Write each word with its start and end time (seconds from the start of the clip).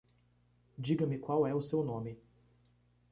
Diga-me 0.79 1.19
qual 1.19 1.45
é 1.45 1.53
o 1.53 1.61
seu 1.61 1.83
nome. 1.83 2.17